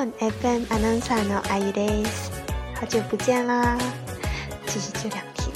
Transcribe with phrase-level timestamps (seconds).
[0.00, 2.30] 本 FM アナウンサーのあゆです。
[2.74, 3.78] 好久不见啦，
[4.66, 5.52] 就是这两天。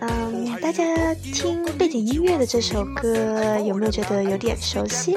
[0.00, 5.16] 嗯，大家听背景音乐的这首歌有没有觉得有点熟悉？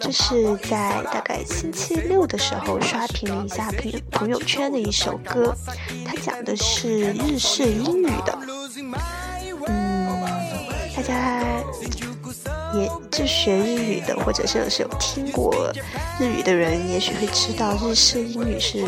[0.00, 5.54] 这是在大概星期六的时候刷屏了一下朋朋友圈的一首歌，
[6.06, 8.38] 它讲的是日式英语的。
[9.66, 10.18] 嗯，
[10.94, 11.42] 大家。
[12.74, 15.72] 也就学日语的，或者是是有听过
[16.18, 18.84] 日语的人，也许会知道日式英语是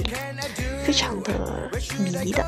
[0.85, 1.33] 非常的
[1.99, 2.45] 迷的。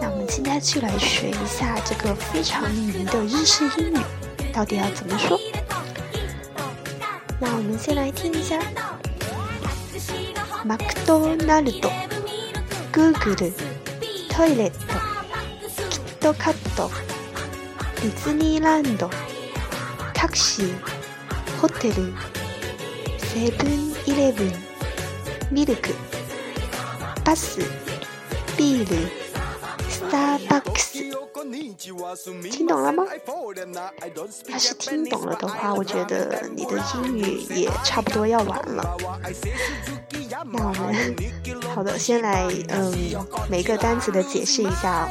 [0.00, 3.98] 那我们今天就来学一下这个非常迷的日式英语，
[4.52, 5.38] 到底要怎么说？
[7.40, 8.58] 那我们先来听一下：
[10.66, 11.90] マクドナルド、
[12.92, 13.52] グーグル、
[14.28, 14.76] トイレット、
[15.88, 16.90] キットカット、
[18.02, 19.08] ディズニーランド。
[20.22, 20.74] タクシー、
[21.60, 22.12] ホテル、
[23.18, 24.52] セブンイレブン、
[25.50, 25.94] ミルク、
[27.24, 27.60] バス、
[28.56, 28.96] ビール、
[29.88, 30.98] スターバックス。
[32.50, 33.04] 听懂了吗？
[34.48, 38.96] 要是听懂了的话，我觉得你的英语也差不多要完了。
[40.50, 41.16] 那我们
[41.74, 42.92] 好的，先来嗯
[43.48, 45.08] 每个单词的解释一下啊。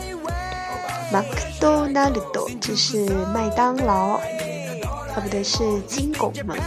[1.11, 1.27] マク
[1.59, 4.19] ドナルド这是麦当劳。
[5.14, 6.58] 啊，不对，是金拱门。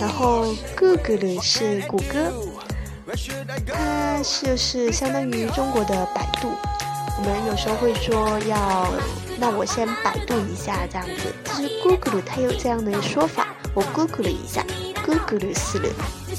[0.00, 2.32] 然后，Google 是谷歌，
[3.66, 6.50] 它就是相当于中国的百度。
[7.18, 8.90] 我们有时候会说要，
[9.38, 11.32] 那我先百度一下这样子。
[11.44, 14.64] 其实 Google 它有这样的说法，我 Google 了一下
[15.04, 15.88] ，Google 死了，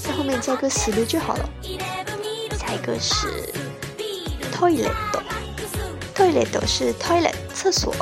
[0.02, 1.50] 在后面加个死了就好了。
[2.58, 3.54] 下一个是
[4.54, 7.94] Toilet，Toilet 是 Toilet 厕所。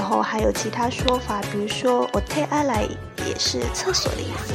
[0.00, 2.88] 然后还有其他说法，比如说 o t e a l a
[3.26, 4.54] 也是厕所的意思。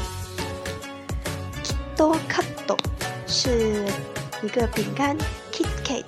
[1.64, 2.76] Kito Kato
[3.28, 3.86] 是
[4.42, 5.16] 一个饼干
[5.54, 6.04] ，Kit Kat。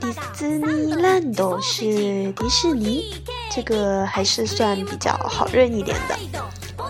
[0.00, 3.14] 迪士尼 Land 是迪士尼，
[3.50, 6.18] 这个还是算比较好认一点的。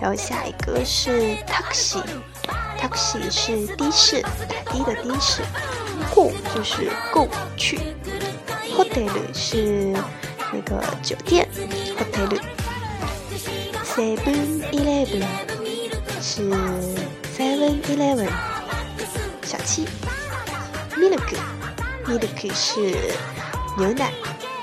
[0.01, 5.43] 然后下一个是 Taxi，Taxi 是的士，打的的的士。
[6.13, 7.79] Go 就是 Go 去。
[8.77, 9.95] Hotel 是。
[10.53, 11.49] 那个酒店
[11.97, 12.41] ，hotel，Seven
[14.73, 15.25] Eleven
[16.21, 16.51] 是
[17.37, 18.29] Seven Eleven
[19.43, 19.87] 小七
[20.97, 23.15] ，Milk，Milk 是
[23.79, 24.13] 牛奶，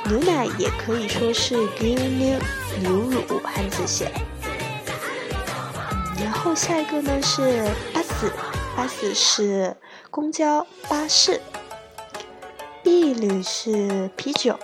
[0.06, 2.38] 牛奶也可以说是牛牛
[2.82, 4.12] 牛乳汉字写。
[6.22, 8.32] 然后下一个呢是巴士，
[8.76, 9.78] 巴士是
[10.12, 11.40] 公交巴士
[12.84, 14.60] b i l 是啤酒。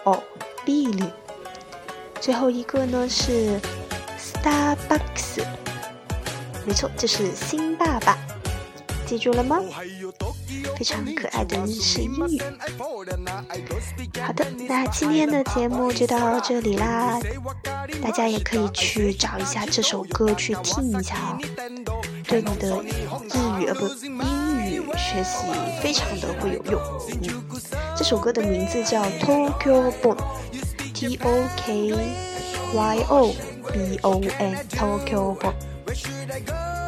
[0.65, 1.03] B 里，
[2.19, 3.59] 最后一个呢是
[4.17, 5.43] Starbucks，
[6.65, 8.17] 没错，就是新爸爸，
[9.05, 9.59] 记住了吗？
[10.77, 12.41] 非常可爱的日式英语。
[14.21, 17.19] 好的，那今天的节目就到这里啦，
[18.01, 25.45] 大家也可以去找一下这首歌去听一下哦，对你的日语呃不英语学习
[25.81, 26.81] 非常的会有用。
[27.09, 27.43] 嗯，
[27.95, 30.15] 这首歌的名字叫 Tokyo Bon》
[30.93, 31.93] ，T O K
[32.73, 33.35] Y O
[33.71, 35.53] B O N，Tokyo Bon。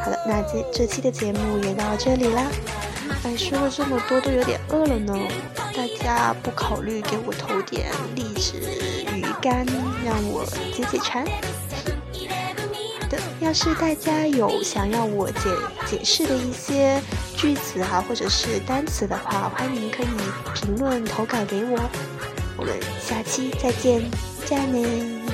[0.03, 2.47] 好了，那这这期的节目也到这里啦。
[3.23, 5.15] 哎，说了这么多，都有点饿了呢。
[5.55, 7.85] 大家不考虑给我投点
[8.15, 8.59] 荔枝
[9.13, 9.65] 鱼干，
[10.03, 10.43] 让我
[10.73, 11.23] 解解馋？
[13.41, 15.49] 要是大家有想要我解
[15.85, 16.99] 解释的一些
[17.35, 20.07] 句子啊，或者是单词的话，欢迎可以
[20.53, 21.77] 评论投稿给我。
[22.57, 24.01] 我们下期再见，
[24.45, 25.25] 再见。